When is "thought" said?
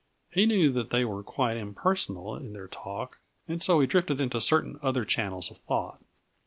5.59-6.01